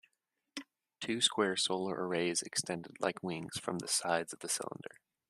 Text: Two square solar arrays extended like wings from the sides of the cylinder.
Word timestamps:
Two 0.99 1.21
square 1.21 1.55
solar 1.55 1.93
arrays 1.93 2.41
extended 2.41 2.99
like 2.99 3.21
wings 3.21 3.59
from 3.59 3.77
the 3.77 3.87
sides 3.87 4.33
of 4.33 4.39
the 4.39 4.49
cylinder. 4.49 4.97